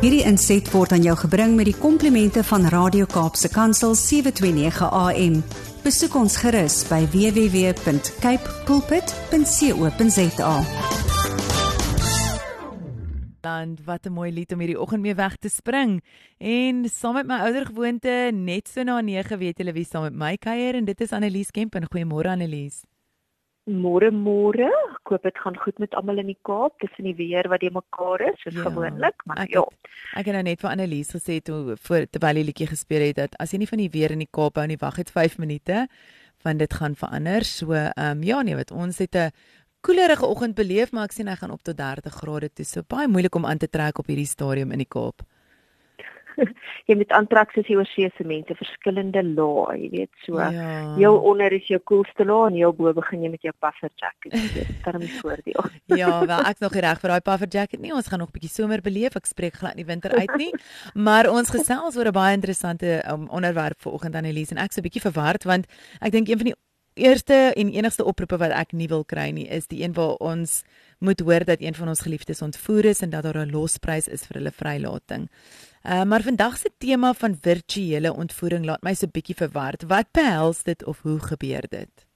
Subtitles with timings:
[0.00, 5.34] Hierdie inset word aan jou gebring met die komplimente van Radio Kaapse Kansel 729 AM.
[5.84, 10.54] Besoek ons gerus by www.cape pulpit.co.za.
[13.44, 16.00] land wat 'n mooi lied om hierdie oggend mee weg te spring.
[16.38, 20.14] En saam met my ouer gewoonte net so na 9 weet julle wie saam met
[20.14, 22.84] my kuier en dit is Annelies Kemp en goeiemôre Annelies.
[23.68, 24.70] Môre môre,
[25.10, 27.72] ek hoop dit gaan goed met almal in die Kaap tussen die weer wat die
[27.74, 29.64] mekaar is soos ja, gewoonlik, maar ek, ja.
[30.14, 33.34] Ek het nou net vir Annelies gesê toe voor terwyl die liedjie gespeel het dat
[33.42, 35.86] as jy nie van die weer in die Kaap hou nie, wag net 5 minute
[36.46, 37.44] want dit gaan verander.
[37.44, 39.32] So ehm um, ja nee, wat ons het 'n
[39.82, 42.64] koelerige oggend beleef, maar ek sien hy gaan op tot 30 grade toe.
[42.64, 45.22] So baie moeilik om aan te trek op hierdie stadium in die Kaap.
[46.88, 50.38] jy moet aantrek soos die oorsee se mense, verskillende lae, jy weet so.
[50.40, 50.96] Ja.
[51.00, 54.32] Jou onder is jou koelste laag en jou bo begin jy met jou puffer jacket.
[54.32, 55.70] Dit is darm voordeel.
[56.00, 57.94] ja, wel ek nog reg vir daai puffer jacket nie.
[57.94, 59.16] Ons gaan nog 'n bietjie somer beleef.
[59.16, 60.52] Ek spreek glad nie winter uit nie.
[61.06, 64.80] maar ons gesels oor 'n baie interessante um, onderwerp vanoggend aan Elise en ek so
[64.80, 65.66] 'n bietjie verward want
[66.00, 66.58] ek dink een van die
[66.94, 70.62] eerste en enigste oproepe wat ek nie wil kry nie is die een waar ons
[70.98, 74.26] moet hoor dat een van ons geliefdes ontvoer is en dat daar 'n losprys is
[74.26, 75.28] vir hulle vrylating.
[75.82, 79.82] Uh, maar vandag se tema van virtuele ontvoering laat my so 'n bietjie verward.
[79.82, 82.09] Wat behels dit of hoe gebeur dit?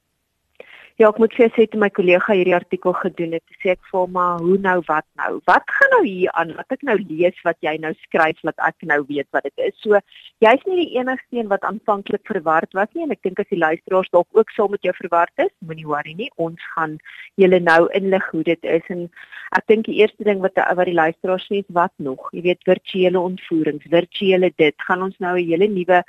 [0.95, 3.99] Ja, ek moet vir sê toe my kollega hierdie artikel gedoen het, sê ek vir
[3.99, 5.41] hom, "Maar hoe nou wat nou?
[5.45, 6.53] Wat gaan nou hier aan?
[6.55, 9.75] Wat ek nou lees wat jy nou skryf dat ek nou weet wat dit is."
[9.83, 9.99] So,
[10.39, 13.59] jy's nie die enigste een wat aanvanklik verward was nie en ek dink as die
[13.59, 16.31] luisteraars dalk ook saam met jou verward is, moenie worry nie.
[16.37, 16.99] Ons gaan
[17.35, 19.11] julle nou inlig hoe dit is en
[19.51, 22.31] ek dink die eerste ding wat wat die luisteraars sê is wat nog?
[22.31, 26.05] Jy weet virtuele ontvoerings, virtuele dit gaan ons nou 'n hele nuwe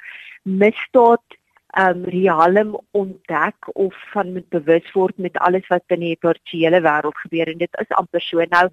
[0.46, 1.35] misdaad
[1.78, 7.18] um realm ontdek of van met bewus word met alles wat in die virtuele wêreld
[7.24, 8.46] gebeur en dit is amper so.
[8.54, 8.70] Nou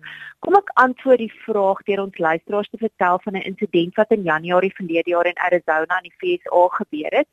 [0.47, 4.23] kom ek antwoord die vraag deur ons luisteraars te vertel van 'n insident wat in
[4.23, 7.29] Januarie verlede jaar in Arizona in die VSA gebeur het.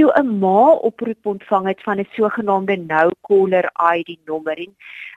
[0.00, 4.74] Toe 'n ma oproep ontvang het van 'n sogenaamde no caller ID nommer en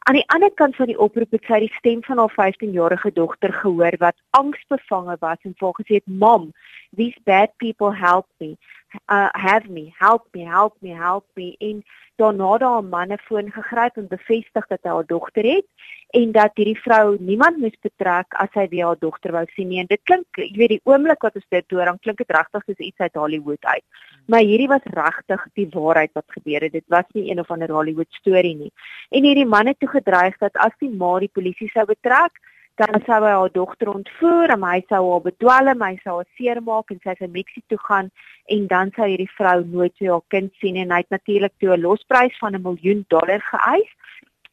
[0.08, 3.54] aan die ander kant van die oproep het sy die stem van haar 15-jarige dogter
[3.54, 6.52] gehoor wat angsbevange was en vir gesê het: "Mom,
[6.96, 8.58] these bad people help me."
[9.08, 11.56] Uh have me help me help me help me.
[11.60, 11.84] En
[12.16, 15.66] daarna daar 'n manne foon gegryp en bevestig dat hy haar dogter het
[16.10, 19.80] en dat hierdie vrou niemand moes betrek as hy weer haar dogter wou sien nie.
[19.80, 22.64] En dit klink jy weet die oomblik wat ons dit hoor dan klink dit regtig
[22.66, 23.84] soos iets uit Hollywood uit.
[24.26, 26.72] Maar hierdie was regtig die waarheid wat gebeur het.
[26.72, 28.72] Dit was nie een of ander Hollywood storie nie.
[29.10, 32.40] En hierdie manne toe gedreig dat as die ma die polisie sou betrek
[32.76, 36.92] dan sou hy haar dogter ontvoer en hy sou haar bedwelm, hy sou haar seermaak
[36.92, 38.10] en sy sou Mexiko toe gaan
[38.56, 41.76] en dan sou hierdie vrou nooit weer haar kind sien en hy het natuurlik toe
[41.76, 43.92] 'n losprys van 'n miljoen dollar geëis.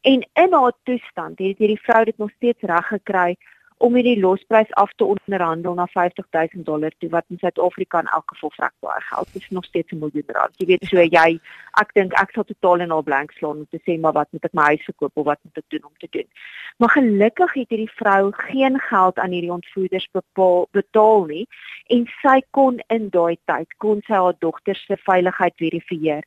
[0.03, 3.35] En in haar toestand het hierdie vrou dit nog steeds reg gekry
[3.83, 8.31] om hierdie losprys af te onderhandel na 50000 dollar toe wat in Suid-Afrika in elk
[8.31, 10.53] geval vrek baie geld is nog steeds 'n miljoen rand.
[10.57, 11.39] Jy weet so jy
[11.81, 14.45] ek dink ek sal totaal en al blank slaan om te sê maar wat moet
[14.45, 16.27] ek my huis verkoop of wat moet ek doen om te doen.
[16.77, 21.47] Maar gelukkig het hierdie vrou geen geld aan hierdie ontvoerders bepaal betaal nie
[21.87, 26.23] en sy kon in daai tyd kon sy haar dogter se veiligheid verifieer.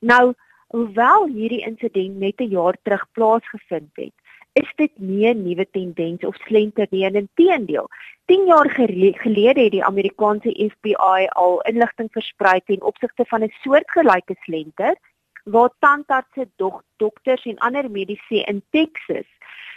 [0.00, 0.34] Nou
[0.74, 4.14] hoewel hierdie insident net 'n jaar terug plaasgevind het,
[4.60, 7.88] is dit nie 'n nuwe tendens of slenter nie, inteendeel.
[8.26, 14.36] 10 jaar gelede het die Amerikaanse FBI al inligting versprei ten opsigte van 'n soortgelyke
[14.44, 14.96] slenter
[15.44, 19.28] waar tandartse, dok dokters en ander mediese in Texas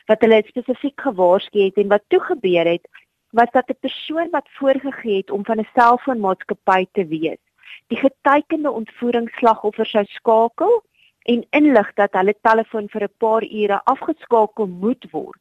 [0.05, 2.87] wat hulle spesifiek gewaarsku het en wat toe gebeur het
[3.29, 7.41] was dat 'n persoon wat voorgegee het om van 'n selfoonmaatskappy te wees,
[7.87, 10.83] die getekende ontvoeringsslagoffer sou skakel
[11.27, 15.39] en inlig dat hulle telefoon vir 'n paar ure afgeskakel moet word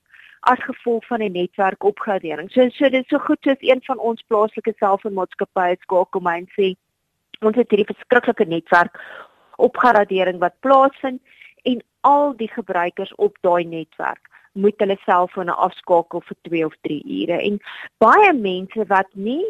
[0.53, 2.51] as gevolg van 'n netwerkopgradering.
[2.51, 6.49] So so dit is so goed soos een van ons plaaslike selfoonmaatskappye skakel my en
[6.59, 6.75] sê
[7.41, 9.01] ons het hierdie verskriklike netwerk
[9.57, 11.21] opgradering wat plaasvind
[11.63, 17.03] en al die gebruikers op daai netwerk moet hulle selfone afskakel vir 2 of 3
[17.23, 17.61] ure en
[17.99, 19.45] baie mense wat nie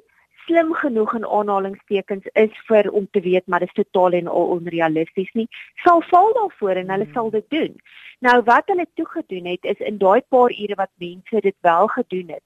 [0.46, 4.50] slim genoeg in aanhalingstekens is vir om te weet maar dit is totaal en al
[4.56, 5.48] onrealisties nie.
[5.84, 7.80] Sal val daarvoor en hulle sal dit doen.
[8.20, 11.86] Nou wat hulle toe gedoen het is in daai paar ure wat mense dit wel
[11.98, 12.44] gedoen het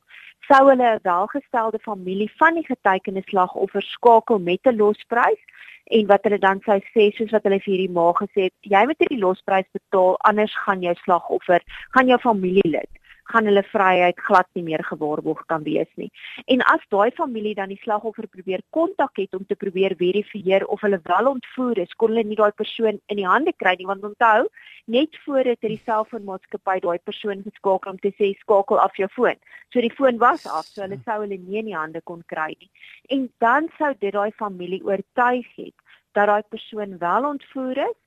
[0.50, 5.42] sou hulle 'n welgestelde familie van die getekende slagoffer skakel met 'n losprys.
[5.84, 8.82] En wat hulle dan sou sê soos wat hulle vir hierdie ma gesê het jy
[8.86, 12.99] moet hierdie losprys betaal anders gaan jou slagoffer gaan jou familielid
[13.32, 16.10] gaan hulle vryheid glad nie meer gewaarborg kan wees nie.
[16.52, 20.82] En as daai familie dan die slagoffer probeer kontak het om te probeer verifieer of
[20.86, 24.06] hulle wel ontvoer is, kon hulle nie daai persoon in die hande kry nie want
[24.06, 24.48] onthou,
[24.86, 29.08] net voor dit het die selfoonmaatskappy daai persoon geskakel om te sê skakel af jou
[29.16, 29.38] foon.
[29.72, 32.50] So die foon was af, so hulle sou hulle nie in die hande kon kry
[32.56, 32.70] nie.
[33.14, 35.76] En dan sou dit daai familie oortuig het
[36.18, 37.99] dat daai persoon wel ontvoer is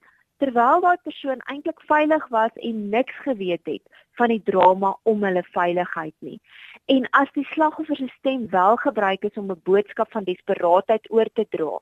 [0.44, 5.44] terwyl daai persoon eintlik veilig was en niks geweet het van die drama om hulle
[5.56, 6.40] veiligheid nie.
[6.92, 11.30] En as die slagoffer se stem wel gebruik is om 'n boodskap van desperaatheid oor
[11.34, 11.80] te dra,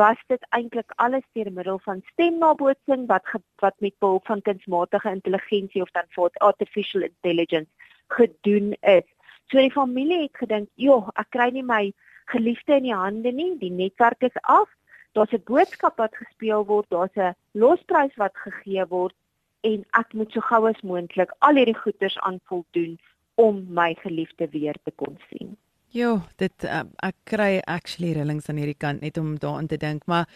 [0.00, 5.10] was dit eintlik alles deur middel van stemnabootsing wat ge, wat met behulp van kunsmatige
[5.10, 7.70] intelligensie of dan vir artificial intelligence
[8.08, 9.08] gedoen is.
[9.46, 11.92] So die familie het gedink, "Joh, ek kry nie my
[12.24, 14.77] geliefde in die hande nie, die netwerk is af."
[15.12, 19.14] Daar's 'n boodskap wat gespeel word, daar's 'n losprys wat gegee word
[19.60, 22.98] en ek moet so gou as moontlik al hierdie goeders aanvoldoen
[23.34, 25.56] om my geliefde weer te kon sien.
[25.88, 30.04] Jo, dit uh, ek kry actually rillings aan hierdie kant net om daaraan te dink,
[30.06, 30.28] maar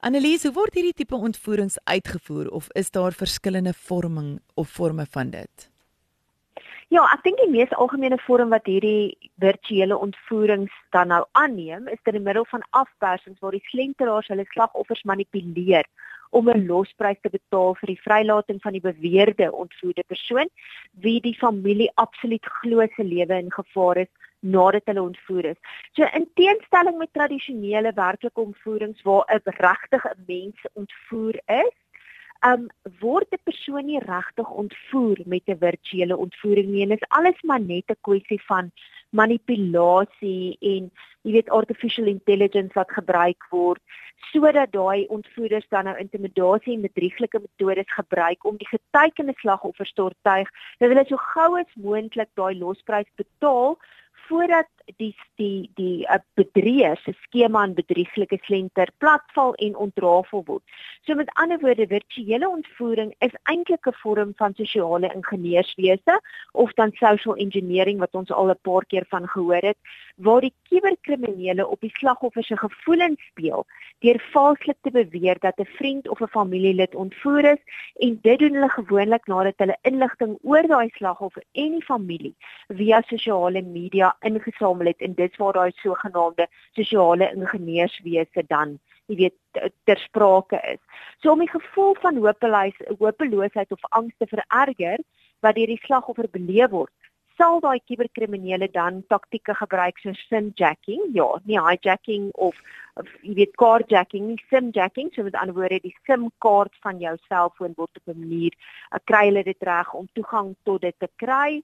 [0.00, 5.30] Annelies, hoe word hierdie tipe ontvoerings uitgevoer of is daar verskillende vorming of forme van
[5.30, 5.68] dit?
[6.94, 11.98] Ja, ek dink die mees algemene vorm wat hierdie virtuele ontvoerings dan nou aanneem, is
[12.06, 15.88] deur middel van afpersings waar die slenteraars hulle slagoffers manipuleer
[16.38, 20.52] om 'n losprys te betaal vir die vrylating van die beweerde ontvoerde persoon
[21.06, 25.60] wie die familie absoluut glo se lewe in gevaar is nadat hulle ontvoer is.
[25.96, 31.74] So in teenstelling met tradisionele werklike ontvoerings waar 'n regtig 'n mens ontvoer is,
[32.46, 32.68] um
[33.54, 36.86] persoon nie regtig ontvoer met 'n virtuele ontvoering nie.
[36.86, 38.70] Dit is alles maar net 'n kwessie van
[39.10, 40.90] manipulasie en
[41.22, 43.80] jy weet artificial intelligence wat gebruik word
[44.32, 50.02] sodat daai ontvoerders dan nou intimidasie en bedrieglike metodes gebruik om die getuikende slagoffers te
[50.02, 50.48] oortuig
[50.78, 53.78] dat hulle so gou as moontlik daai losprys betaal
[54.26, 60.62] voordat die die die uh, bedrieër se skema en bedrieglike slenter platval en ontrafel word.
[61.06, 66.20] So met ander woorde, virtuele ontvoering is eintlik 'n vorm van sosiale ingenieurswese
[66.52, 69.78] of dan social engineering wat ons al 'n paar keer van gehoor het,
[70.16, 73.66] waar die kuberkriminele op die slagoffer se gevoelens speel
[74.04, 77.62] deur valslik te beweer dat 'n vriend of 'n familielid ontvoer is
[77.94, 82.34] en dit doen hulle gewoonlik nadat hulle inligting oor daai slagoffer en die familie
[82.68, 84.16] via sosiale media
[84.74, 90.80] ingesamel het en dit waar daai sogenaamde sosiale ingenieurswese dan jy weet ter sprake is.
[91.20, 94.98] So om die gevoel van hopeloosheid, hopeloosheid of angs te vererger
[95.40, 96.92] wat deur die slagoffer beleef word,
[97.36, 102.56] sal daai kuberkriminele dan taktieke gebruik soos simjacking, ja, nie hijacking of,
[102.94, 107.74] of jy weet carjacking, nie simjacking, so met ander woorde die simkaart van jou selfoon
[107.76, 108.54] word op 'n manier,
[108.94, 111.60] uh, kry hulle dit reg om toegang tot dit te kry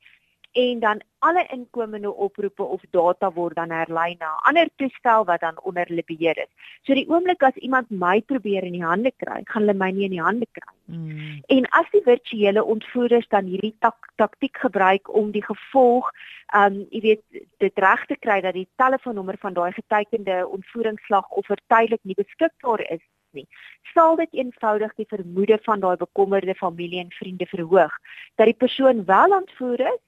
[0.52, 5.40] en dan alle inkomende oproepe of data word dan herlei na 'n ander toestel wat
[5.40, 6.50] dan onder hulle beheer is.
[6.82, 10.04] So die oomblik as iemand my probeer in die hande kry, gaan hulle my nie
[10.04, 10.98] in die hande kry nie.
[10.98, 11.42] Mm.
[11.46, 16.10] En as die virtuele ontvoerders dan hierdie tak taktiek gebruik om die gevolg,
[16.52, 17.22] ehm um, jy weet,
[17.58, 23.04] dit reg te kry dat die telefoonnommer van daai getekende ontvoeringsslagoffer tydelik nie beskikbaar is
[23.32, 23.46] nie.
[23.94, 27.98] Sal dit eenvoudig die vermoede van daai bekommerde familie en vriende verhoog
[28.34, 30.00] dat die persoon wel ontvoer is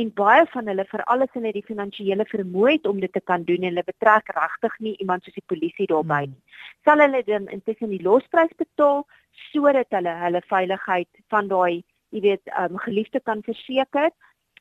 [0.00, 3.44] en baie van hulle vir alles hulle die finansiële vermoë het om dit te kan
[3.48, 6.58] doen en hulle betrek regtig nie iemand soos die polisie daarbey nie.
[6.84, 9.06] Sal hulle dan intussen die losprys betaal
[9.50, 11.82] sodat hulle hulle veiligheid van daai,
[12.12, 14.12] jy weet, um, geliefde kan verseker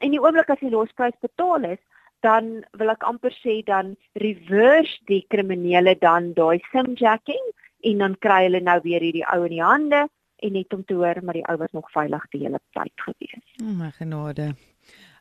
[0.04, 1.82] en die oomblik as die losprys betaal is,
[2.24, 7.51] dan wil ek amper sê dan reverse die kriminele dan daai simjacking
[7.86, 10.06] en dan kry hulle nou weer hierdie ou in die hande
[10.46, 13.44] en net om te hoor maar die ou was nog veilig die hele tyd gewees.
[13.62, 14.54] O oh my genade.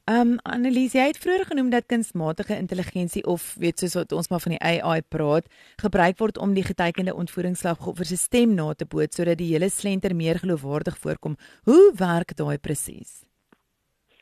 [0.04, 4.26] Ehm um, Annelies, jy het vroeër genoem dat kunsmatige intelligensie of weet soos wat ons
[4.28, 5.46] maar van die AI praat,
[5.80, 10.12] gebruik word om die getekende ontvoeringsslagoffer se stem na te boot sodat die hele slenter
[10.12, 11.38] meer geloofwaardig voorkom.
[11.64, 13.24] Hoe werk daai presies?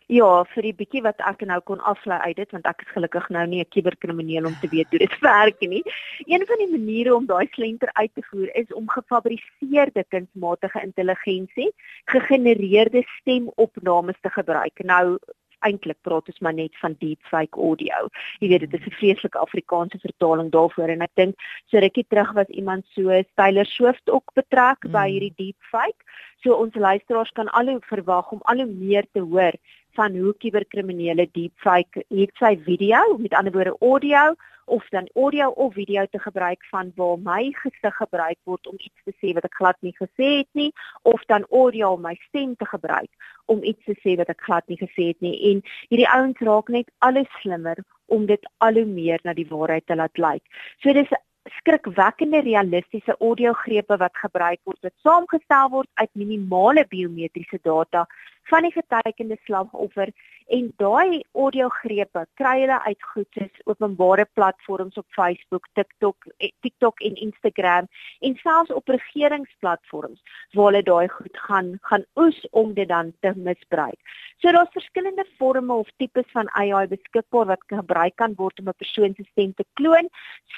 [0.07, 3.29] Ja, vir die bietjie wat ek nou kon aflei uit dit want ek is gelukkig
[3.35, 5.83] nou nie 'n kuberkrimineel om te weet hoe dit werk nie.
[6.31, 11.71] Een van die maniere om daai slenter uit te voer is om gefabriseerde kunsmatige intelligensie
[12.05, 14.79] gegenereerde stemopnames te gebruik.
[14.85, 15.19] Nou
[15.67, 18.09] eintlik praat ons maar net van deepfake audio.
[18.41, 21.35] Jy weet dit is 'n vreeslike Afrikaanse vertaling daarvoor en ek dink
[21.67, 24.93] so rukkie terug was iemand so Tyler Swift ook betrek mm.
[24.93, 26.03] by hierdie deepfake.
[26.43, 29.53] So ons luisteraars kan al hoe verwag om al hoe meer te hoor
[29.95, 35.75] van hoe kuberkriminele deepfake het sy video, met ander woorde audio of dan audio of
[35.75, 39.59] video te gebruik van waar my gesig gebruik word om iets te sê wat ek
[39.61, 40.71] glad nie gesê het nie
[41.03, 43.11] of dan audio om my stem te gebruik
[43.47, 46.69] om iets te sê wat ek glad nie gesê het nie en hierdie ouens raak
[46.69, 50.43] net alles slimmer om dit al hoe meer na die waarheid te laat lyk.
[50.85, 51.13] So dis
[51.59, 58.05] skrikwekkende realistiese audiogrepe wat gebruik word wat saamgestel word uit minimale biometriese data
[58.51, 60.13] van die getekende slagoffer
[60.53, 67.01] en daai audiogrepe kry hulle uit goed soos openbare platforms op Facebook, TikTok, eh, TikTok
[67.01, 67.89] en Instagram
[68.21, 70.21] en selfs op regeringsplatforms
[70.53, 73.99] waar hulle daai goed gaan gaan oes om dit dan te misbruik.
[74.43, 78.75] So daar's verskillende forme of tipes van AI beskikbaar wat gebruik kan word om 'n
[78.77, 80.09] persoon se stem te kloon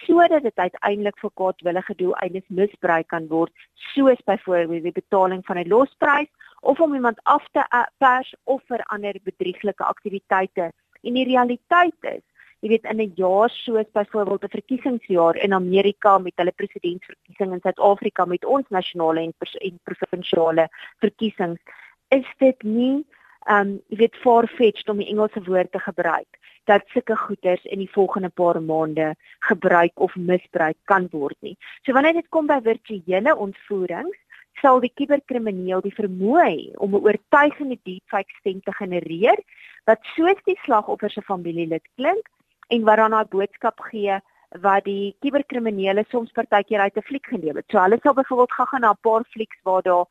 [0.07, 5.69] sodat dit uiteindelik vir kwaadwillige doeleindes misbruik kan word, soos byvoorbeeld die betaling van 'n
[5.69, 6.31] losprys
[6.65, 7.65] of om iemand af te
[7.99, 10.71] pers of vir ander bedrieglike aktiwiteite.
[11.03, 12.23] En die realiteit is,
[12.65, 17.61] jy weet in 'n jaar soos byvoorbeeld 'n verkiesingsjaar in Amerika met hulle presidentsverkiesing in
[17.61, 20.69] Suid-Afrika met ons nasionale en, en provinsiale
[20.99, 21.61] verkiesings,
[22.09, 23.05] is dit nie
[23.51, 27.91] um jy weet far-fetched om die Engelse woord te gebruik dat sulke goeders in die
[27.93, 31.57] volgende paar maande gebruik of misbruik kan word nie.
[31.85, 34.17] So wanneer dit kom by virtuele ontvoerings,
[34.61, 39.39] sal die kuberkrimineel die vermoë om 'n oortuigende deepfake stem te genereer
[39.87, 42.29] wat soos die slagoffer se familielid klink
[42.69, 44.21] en wat dan 'n boodskap gee
[44.63, 47.67] wat die kuberkriminele soms partykeer uit 'n fliek geneem het.
[47.71, 50.07] So hulle sal byvoorbeeld gaan na 'n paar flieks waar daar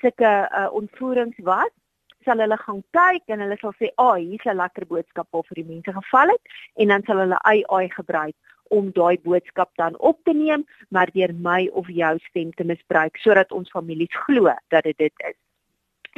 [0.00, 1.72] sulke uh, ontvoerings was
[2.24, 5.46] sal hulle gaan kyk en hulle sal sê, "Ag, oh, hier's 'n lekker boodskap wat
[5.46, 6.42] vir die mense geval het."
[6.76, 8.34] En dan sal hulle AI gebruik
[8.68, 13.16] om daai boodskap dan op te neem, maar deur my of jou stem te misbruik
[13.16, 15.36] sodat ons families glo dat dit dit is.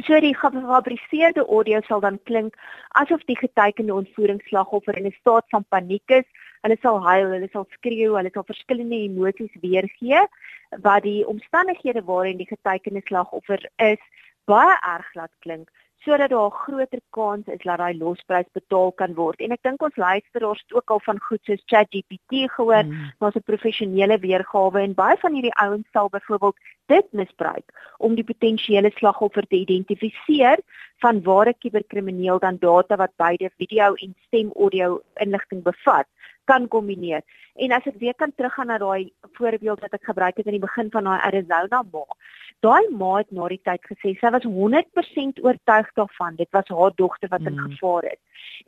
[0.05, 2.55] So die gefabriseerde audio sal dan klink
[3.01, 6.25] asof die getekende ontvoeringsslagoffer in 'n staat van paniek is.
[6.61, 10.25] Hulle sal huil, hulle sal skreeu, hulle sal verskillende emosies weergee
[10.81, 13.99] wat die omstandighede waarin die getekende slagoffer is
[14.45, 15.69] baie erg laat klink
[16.03, 19.39] sodat daar 'n groter kans is dat daai losprys betaal kan word.
[19.39, 23.11] En ek dink ons luisteraars het ook al van goed soos ChatGPT gehoor, mm.
[23.19, 27.67] maar 'n professionele weergawe en baie van hierdie ouens sal byvoorbeeld dit misbruik
[27.97, 30.57] om die potensiële slagoffer te identifiseer
[30.97, 36.07] van waar 'n kuberkrimineel dan data wat beide video en stem audio inligting bevat
[36.43, 37.21] kan kombineer.
[37.55, 40.67] En as ek weer kan teruggaan na daai voorbeeld wat ek gebruik het in die
[40.67, 42.05] begin van daai Arizona ma,
[42.61, 46.93] Daai ma het na die tyd gesê sy was 100% oortuig daarvan dit was haar
[46.95, 47.71] dogter wat in mm.
[47.71, 48.19] gevaar is.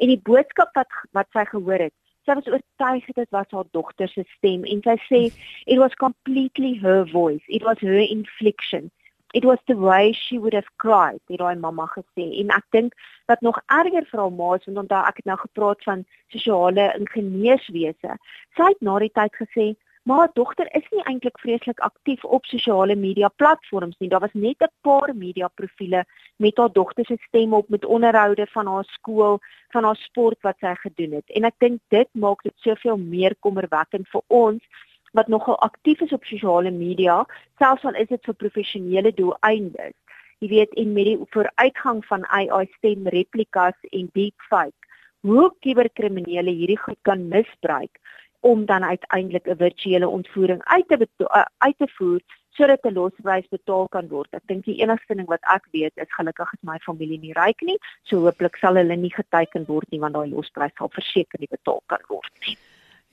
[0.01, 1.93] En die boodskap wat wat sy gehoor het,
[2.25, 5.21] sy was oortuig dit was haar dogter se stem en sy sê
[5.65, 8.89] it was completely her voice, it was her inflection.
[9.33, 12.25] It was the way she would have cried, het haar mamma gesê.
[12.41, 12.93] En ek dink
[13.25, 16.91] wat nog erger vir haar ma is, want onthou ek het nou gepraat van sosiale
[16.99, 18.17] ingenieurswese.
[18.57, 19.65] Sy het na die tyd gesê
[20.03, 24.09] Maar haar dogter is nie eintlik vreeslik aktief op sosiale media platforms nie.
[24.09, 26.05] Daar was net 'n paar media profile
[26.35, 30.57] met haar dogter se stem op met onderhoude van haar skool, van haar sport wat
[30.59, 31.29] sy gedoen het.
[31.29, 34.63] En ek dink dit maak dit soveel meer kommerwekkend vir ons
[35.11, 37.25] wat nogal aktief is op sosiale media,
[37.57, 39.93] selfs al is dit vir professionele doeleindes.
[40.39, 44.87] Jy weet, en met die vooruitgang van AI stem replikas en deepfake,
[45.21, 47.99] hoe kuberkriminele hierdie goed kan misbruik
[48.43, 52.21] om dan uiteindelik 'n virtuele ontvoering uit te uh, uit te voer
[52.57, 54.29] sodat 'n losprys betaal kan word.
[54.31, 57.61] Ek dink die enigste ding wat ek weet is gelukkig is my familie nie ryk
[57.61, 61.51] nie, so hooplik sal hulle nie geteken word nie want daai losprys sal verseker nie
[61.51, 62.57] betaal kan word nie.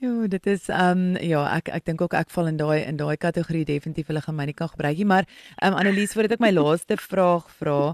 [0.01, 2.97] Ja, dit is ehm um, ja, ek ek dink ook ek val in daai in
[2.97, 5.25] daai kategorie definitief hulle gaan my nie kan gebruik nie, maar
[5.61, 7.93] ehm um, Annelies, voordat ek my laaste vraag vra,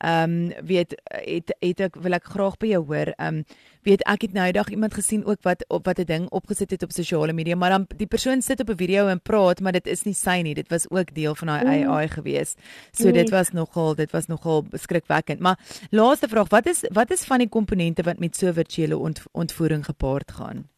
[0.00, 3.12] ehm um, weet het het ek wil ek graag by jou hoor.
[3.16, 3.44] Ehm um,
[3.84, 6.82] weet ek het nou eendag iemand gesien ook wat op wat 'n ding opgesit het
[6.82, 9.86] op sosiale media, maar dan die persoon sit op 'n video en praat, maar dit
[9.86, 10.54] is nie sy nie.
[10.54, 11.90] Dit was ook deel van daai mm.
[11.90, 12.54] AI gewees.
[12.92, 13.12] So mm.
[13.12, 15.40] dit was nogal dit was nogal beskrikwekkend.
[15.40, 15.58] Maar
[15.90, 19.84] laaste vraag, wat is wat is van die komponente wat met so virtuele ont, ontvoering
[19.84, 20.68] gepaard gaan?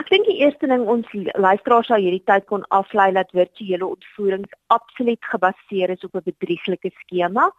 [0.00, 1.06] Ek dink die eerste ding ons
[1.38, 6.90] luisteraars sal hierdie tyd kon aflei dat virtuele ontvoerings absoluut gebaseer is op 'n bedrieglike
[7.00, 7.52] skema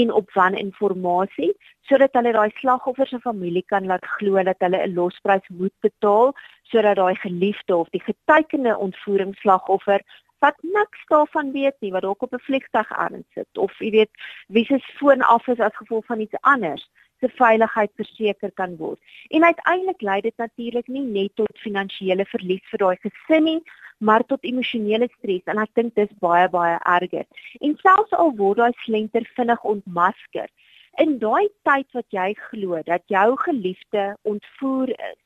[0.00, 1.54] en op wan inligting
[1.88, 6.34] sodat hulle daai slagoffer se familie kan laat glo dat hulle 'n losprys moet betaal
[6.62, 10.00] sodat daai geliefde of die getekende ontvoeringsslagoffer
[10.44, 14.12] wat niks daarvan weet nie wat dalk op 'n vliegtuig aan sit of jy weet
[14.48, 16.88] wie se foon af is as gevolg van iets anders
[17.22, 18.98] se veiligheid verseker kan word.
[19.28, 23.60] En uiteindelik lei dit natuurlik nie net tot finansiële verlies vir daai gesin nie,
[24.02, 27.26] maar tot emosionele stres en ek dink dis baie baie erger.
[27.60, 30.48] En selfs al word daai slenter vinnig ontmasker,
[31.02, 35.21] in daai tyd wat jy glo dat jou geliefde ontvoer is,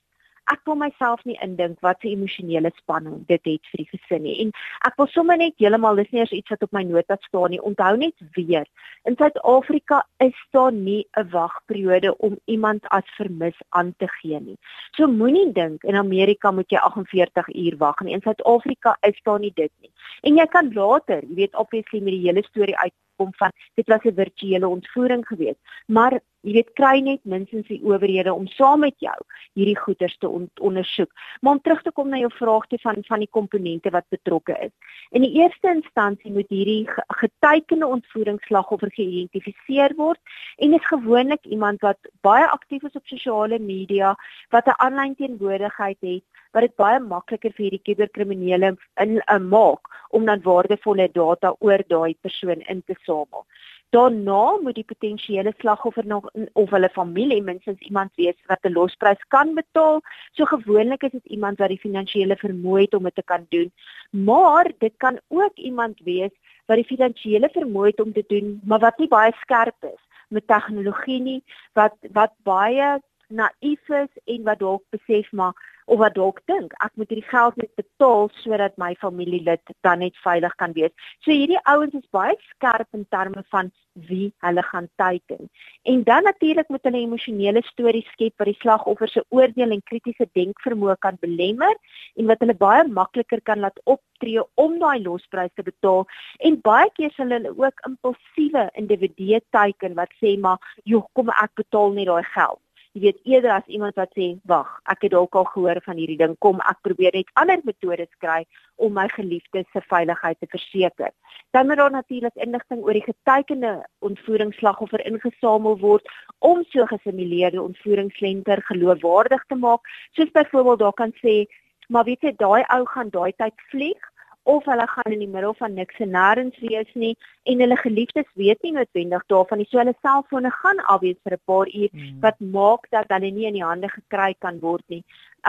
[0.53, 4.41] ek wil myself nie indink wat 'n emosionele spanning dit het vir die gesin nie.
[4.43, 4.53] En
[4.87, 7.61] ek wil sommer net heeltemal dis nie eers iets wat op my notas staan nie.
[7.61, 8.67] Onthou net weer,
[9.05, 14.59] in Suid-Afrika is daar nie 'n wagperiode om iemand as vermis aan te gee nie.
[14.97, 18.15] So moenie dink in Amerika moet jy 48 uur wag nie.
[18.15, 19.91] In Suid-Afrika is daar nie dit nie.
[20.23, 23.87] En jy kan later, jy weet obviously met die hele storie uit gekom van dit
[23.87, 25.61] was 'n virtuele ontvoering geweest.
[25.87, 29.17] Maar jy weet kry net minstens die owerhede om saam met jou
[29.53, 31.11] hierdie goeders te on ondersoek.
[31.41, 34.57] Maar om terug te kom na jou vraag te van van die komponente wat betrokke
[34.61, 34.71] is.
[35.11, 40.21] In die eerste instansie moet hierdie getekende ontvoeringsslagoffer geïdentifiseer word
[40.57, 44.17] en dit is gewoonlik iemand wat baie aktief is op sosiale media,
[44.51, 49.39] wat 'n aanlyn teenwoordigheid het wat dit baie makliker vir hierdie kuberkriminele in 'n uh,
[49.39, 53.47] maak om dan waardevolle data oor daai persoon in te samel.
[53.91, 59.23] Daarna moet die potensiële slagoffer nog of hulle familie minstens iemand wees wat 'n losprys
[59.29, 60.01] kan betaal.
[60.33, 63.73] So gewoonlik is dit iemand wat die finansiële vermoë het om dit te kan doen.
[64.11, 66.35] Maar dit kan ook iemand wees
[66.67, 70.47] wat die finansiële vermoë het om te doen, maar wat nie baie skerp is met
[70.47, 75.55] tegnologie nie, wat wat baie naïef is en wat dalk besef maar
[75.87, 80.17] of wat dalk dink ek moet hierdie geld net betaal sodat my familielid dan net
[80.25, 80.95] veilig kan wees.
[81.25, 83.71] So hierdie ouens is baie skerp in terme van
[84.09, 85.49] wie hulle gaan teiken.
[85.83, 90.29] En dan natuurlik moet hulle emosionele stories skep wat die slagoffer se oordeel en kritiese
[90.39, 91.73] denkvermoë kan belemmer
[92.17, 96.05] en wat hulle baie makliker kan laat optree om daai losprys te betaal.
[96.45, 101.55] En baie keer sal hulle ook impulsiewe individue teiken wat sê maar, "Joh, kom ek
[101.55, 102.66] betaal net daai geld."
[102.97, 106.17] Jy weet eerder as iemand wat sê wag ek het dalk al gehoor van hierdie
[106.17, 108.47] ding kom ek probeer net ander metodes kry
[108.81, 111.13] om my geliefdes se veiligheid te verseker.
[111.53, 113.73] Dan moet daar natuurlik inligting oor die getekende
[114.09, 119.85] ontvoeringsslagoffer ingesamel word om so gesimuleerde ontvoeringslenter geloofwaardig te maak.
[120.17, 121.45] Soos byvoorbeeld daar kan sê
[121.89, 124.13] maar weet jy daai ou gaan daai tyd vlieg
[124.47, 127.15] of hulle gaan in die middel van niks en nêrens wees nie
[127.51, 129.67] en hulle geliefdes weet nie noodwendig daarvan nie.
[129.71, 132.21] So hulle selfone gaan afwees vir 'n paar uur hmm.
[132.25, 135.03] wat maak dat hulle nie in die hande gekry kan word nie.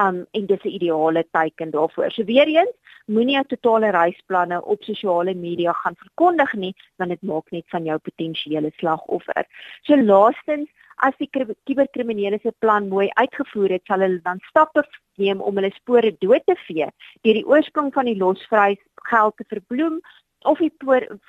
[0.05, 2.11] Um en dis 'n ideale teken daarvoor.
[2.11, 2.73] So weer eens,
[3.05, 7.85] moenie jou totale reisplanne op sosiale media gaan verkondig nie want dit maak net van
[7.85, 9.45] jou potensiële slagoffer.
[9.83, 10.69] So laastens
[11.05, 14.83] as die kuberkriminele se plan mooi uitgevoer het, sal hulle dan stappe
[15.21, 16.87] neem om hulle spore dood te vee
[17.25, 18.79] deur die oorsprong van die losprys
[19.11, 19.99] geld te verbloem
[20.45, 20.71] of die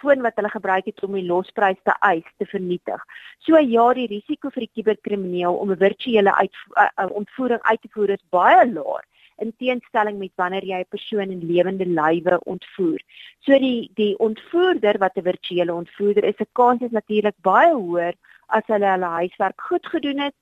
[0.01, 3.01] foon wat hulle gebruik het om die losprys te eis te vernietig.
[3.45, 7.89] So ja, die risiko vir die kuberkrimineel om 'n virtuele uit, uh, ontvoering uit te
[7.93, 9.07] voer is baie laag
[9.39, 13.01] in teenstelling met wanneer jy 'n persoon in lewende lywe ontvoer.
[13.41, 18.15] So die die ontvoerder wat 'n virtuele ontvoerder is, se kans is natuurlik baie hoër
[18.49, 20.35] as hulle hulle huiswerk goed gedoen het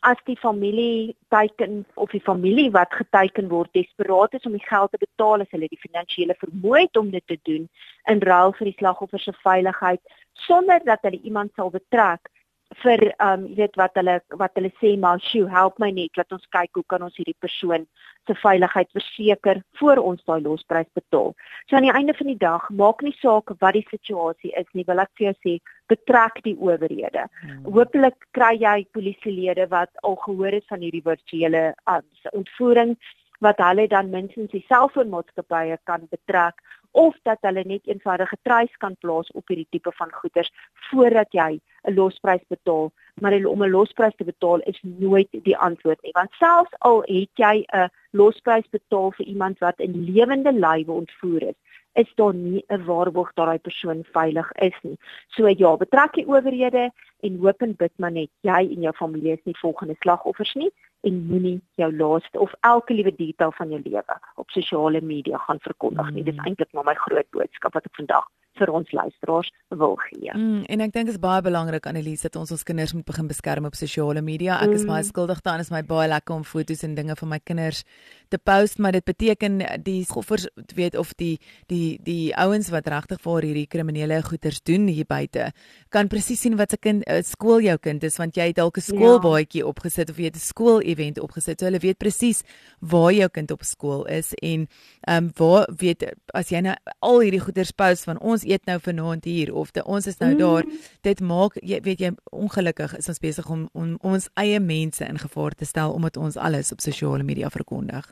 [0.00, 4.90] as die familie teiken of die familie wat geteiken word desperaat is om die geld
[4.90, 7.66] te betaal as hulle die finansiële vermoë het om dit te doen
[8.12, 10.00] in ruil vir die slagoffer se veiligheid
[10.46, 12.32] sonder dat hulle iemand sal betrek
[12.78, 16.32] vir um jy weet wat hulle wat hulle sê maar sjoe help my net laat
[16.32, 17.86] ons kyk hoe kan ons hierdie persoon
[18.28, 21.34] se veiligheid verseker voor ons daai losprys betaal.
[21.68, 24.86] So aan die einde van die dag maak nie saak wat die situasie is nie,
[24.86, 25.56] wil ek vir jou sê
[25.90, 27.26] betrek die owerhede.
[27.42, 27.64] Hmm.
[27.66, 32.94] Hoopelik kry jy polisielede wat al gehoor het van hierdie virtuele um, ontvoering
[33.40, 36.60] wat hulle dan minstens die selfoonmaatskappye kan betrek
[36.92, 40.50] of dat hulle net eenvoudige treis kan plaas op hierdie tipe van goederes
[40.90, 46.02] voordat jy 'n losprys betaal, maar om 'n losprys te betaal is nooit die antwoord
[46.02, 50.92] nie, want selfs al het jy 'n losprys betaal vir iemand wat in lewende lywe
[50.92, 51.58] ontvoer is,
[51.92, 54.98] is daar nie 'n waarborg dat daai persoon veilig is nie.
[55.28, 56.90] So ja, betrek die owerhede
[57.20, 60.70] en hoop en bid maar net jy en jou familie is nie volgende slagoffers nie
[61.00, 65.60] en moenie jou laaste of elke liewe detail van jou lewe op sosiale media gaan
[65.60, 66.22] verkondig nie.
[66.22, 66.44] Dis mm.
[66.44, 68.28] eintlik maar my groot boodskap wat ek vandag
[68.60, 69.50] vir ons luisteraars
[69.82, 70.30] wil gee.
[70.34, 73.30] Mm, en ek dink dit is baie belangrik Annelies dat ons ons kinders moet begin
[73.30, 74.60] beskerm op sosiale media.
[74.60, 74.78] Ek mm.
[74.80, 77.84] is baie skuldig daaraan, is my baie lekker om foto's en dinge van my kinders
[78.30, 80.46] te post, maar dit beteken die skoffers
[80.76, 81.38] weet of die
[81.72, 85.50] die die ouens wat regtig vir hierdie kriminele goeters doen hier buite
[85.90, 88.78] kan presies sien wat se kind uh, skool jou kind is want jy het dalk
[88.78, 89.66] 'n skoolbaadjie ja.
[89.66, 91.60] opgesit of jy het 'n skool event opgesit.
[91.60, 92.42] So hulle weet presies
[92.80, 94.68] waar jou kind op skool is en
[95.06, 98.78] ehm um, waar weet as jy nou al hierdie goeters post van ons eet nou
[98.82, 100.38] vanaand hier of te, ons is nou mm.
[100.38, 100.68] daar.
[101.06, 105.18] Dit maak jy weet jy ongelukkig is ons besig om, om ons eie mense in
[105.22, 108.10] gevaar te stel omdat ons alles op sosiale media verkondig.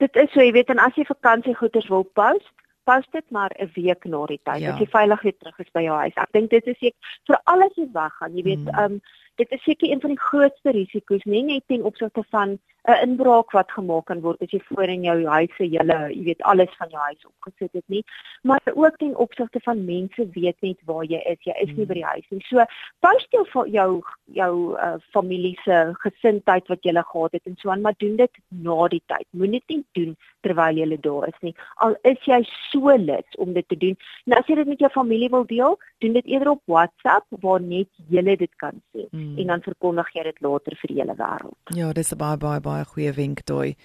[0.00, 2.52] Dit is so jy weet en as jy vakansiegoeders wil post,
[2.88, 4.72] post dit maar 'n week na die tyd ja.
[4.72, 6.16] as jy veilig weer terug is by jou huis.
[6.16, 6.96] Ek dink dit is ek
[7.26, 8.36] vir alles wat weggaan.
[8.36, 8.68] Jy weet, mm.
[8.68, 8.94] ehm mm.
[8.94, 9.00] um,
[9.40, 13.50] dit is seker een van die grootste risiko's, nie net ten opsigte van 'n inbraak
[13.52, 16.72] wat gemaak kan word as jy voor in jou huis se hele, jy weet alles
[16.78, 18.04] van jou huis opgesit het nie,
[18.42, 21.38] maar ook ten opsigte van mense weet net waar jy is.
[21.44, 22.40] Jy is nie by die huis nie.
[22.48, 22.64] So
[23.00, 27.80] post jou jou jou uh, familie se gesindheid wat jy gehad het en so aan,
[27.80, 29.26] maar doen dit na die tyd.
[29.30, 31.54] Moenie dit doen terwyl jy daar is nie.
[31.84, 32.40] Al is jy
[32.70, 33.96] so lus om dit te doen.
[34.24, 37.60] Nou as jy dit met jou familie wil deel, doen dit eerder op WhatsApp waar
[37.60, 39.38] net julle dit kan sien mm.
[39.38, 41.74] en dan verkondig jy dit later vir die hele wêreld.
[41.76, 43.76] Ja, dis 'n baie baie baie goeie wenk daai.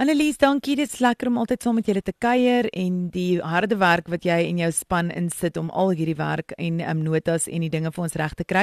[0.00, 0.78] Annelies, dankie.
[0.78, 4.24] Dit is lekker om altyd saam met julle te kuier en die harde werk wat
[4.24, 7.92] jy en jou span insit om al hierdie werk en um, notas en die dinge
[7.92, 8.62] vir ons reg te kry.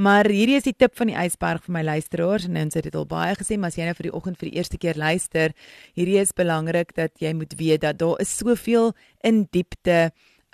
[0.00, 2.96] Maar hierdie is die tip van die ysberg vir my luisteraars en ons het dit
[2.96, 5.52] al baie gesê, maar as jy nou vir die oggend vir die eerste keer luister,
[5.92, 10.00] hierdie is belangrik dat jy moet weet dat daar is soveel in diepte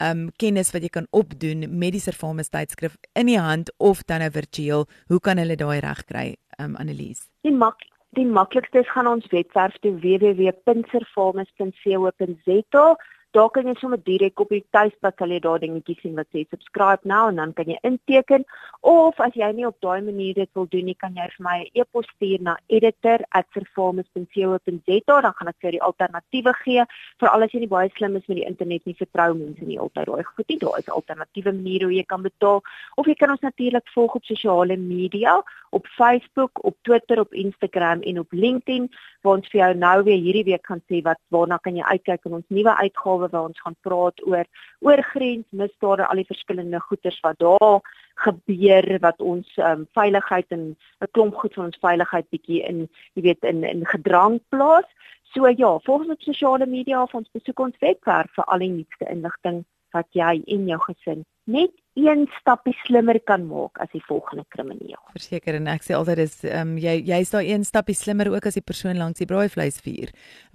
[0.03, 4.27] um kennis wat jy kan opdoen met die Servamus tydskrif in die hand of dan
[4.27, 4.89] nou virtueel.
[5.07, 7.29] Hoe kan hulle daai reg kry, um Annelies?
[7.47, 12.87] Die mak Die maklikste is gaan ons webwerf toe www.performance.co.za
[13.35, 16.45] daar kan jy sommer direk op die tuisblad sal jy daar dingetjies sien wat sê
[16.47, 18.43] subscribe now en dan kan jy inteken.
[18.87, 21.57] Of as jy nie op daai manier dit wil doen nie kan jy vir my
[21.59, 26.83] 'n e e-pos stuur na editor@performance.co.za dan gaan ek vir die alternatiewe gee
[27.19, 30.07] veral as jy nie baie slim is met die internet nie vertrou mense nie altyd
[30.07, 30.59] daai goed nie.
[30.59, 32.63] Daar is alternatiewe maniere hoe jy kan betaal.
[32.97, 35.43] Of jy kan ons natuurlik volg op sosiale media
[35.75, 38.89] op Facebook op Twitter op Instagram en op LinkedIn
[39.23, 42.29] waar ons vir jou nou weer hierdie week gaan sê wat waarna kan jy uitkyk
[42.29, 44.47] in ons nuwe uitgawe waar ons gaan praat oor
[44.87, 47.81] oor grensmisdade, al die verskillende goeters wat daar
[48.27, 50.65] gebeur wat ons um, veiligheid en
[51.03, 54.89] 'n klomp goed van ons veiligheid bietjie in jy weet in in gedrang plaas.
[55.35, 59.11] So ja, volgens op sosiale media of ons besoek ons webwerf vir al die nuutste
[59.11, 64.45] inligting wat jy en jou gesin net een stappie slimmer kan maak as die volgende
[64.51, 64.99] krimineel.
[65.15, 68.49] Verseker en ek sê altyd is ehm um, jy jy's daai een stappie slimmer ook
[68.51, 70.11] as die persoon langs die braaivleisvuur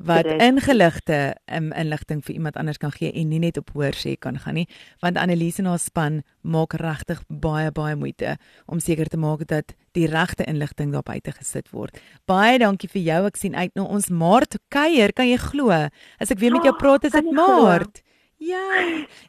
[0.10, 4.18] wat ingeligte um, inligting vir iemand anders kan gee en nie net op hoor sê
[4.20, 4.68] kan gaan nie
[5.00, 8.36] want Annelise en haar span maak regtig baie baie moeite
[8.68, 11.98] om seker te maak dat die regte inligting daar buite gesit word.
[12.30, 13.24] Baie dankie vir jou.
[13.28, 15.14] Ek sien uit na ons Maart kuier.
[15.16, 15.72] Kan jy glo?
[16.20, 18.00] As ek weer met jou praat is dit Maart.
[18.00, 18.09] Glo?
[18.40, 18.64] Ja.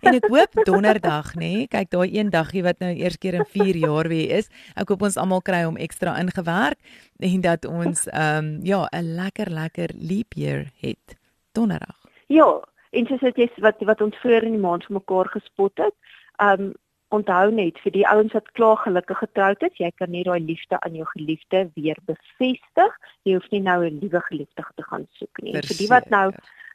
[0.00, 1.40] En ek hoop donderdag, nê?
[1.40, 4.50] Nee, kyk daai een daggie wat nou eers keer in 4 jaar weer is.
[4.78, 6.78] Ek hoop ons almal kry hom ekstra ingewerk
[7.18, 11.18] en dat ons ehm um, ja, 'n lekker lekker leap year het
[11.52, 11.98] donderdag.
[12.26, 15.96] Ja, en soos dit wat wat ons vroeër in die maand vir mekaar gespot het,
[16.38, 16.72] ehm um,
[17.10, 20.78] onthou net vir die ouens wat klaar gelukkig getroud is, jy kan net daai liefde
[20.80, 22.92] aan jou geliefde weer bevestig.
[23.26, 25.52] Jy hoef nie nou 'n nuwe geliefde te gaan soek nie.
[25.52, 26.30] Vir die wat nou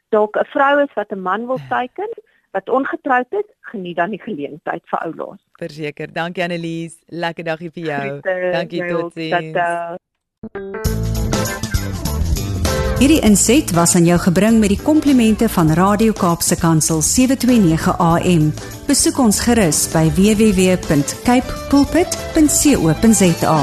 [0.08, 2.10] dalk 'n vrou is wat 'n man wil teiken
[2.56, 5.40] wat ongetroud is, geniet dan die geleentheid vir oulaas.
[5.60, 6.12] Verseker.
[6.12, 6.96] Dankie Annelies.
[7.06, 8.00] Lekker dagie vir jou.
[8.08, 9.56] Groete, Dankie totsiens.
[12.96, 18.52] Hierdie inset was aan jou gebring met die komplimente van Radio Kaapse Kansel 729 AM.
[18.88, 23.60] Besoek ons gerus by www.cape pulpit.co.za.